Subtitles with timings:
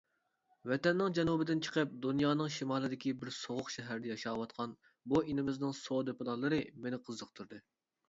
[0.69, 4.77] ۋەتەننىڭ جەنۇبىدىن چىقىپ دۇنيانىڭ شىمالىدىكى بىر سوغۇق شەھەردە ياشاۋاتقان
[5.15, 7.67] بۇ ئىنىمىزنىڭ سودا پىلانلىرى مېنى قىزىقتۇردى.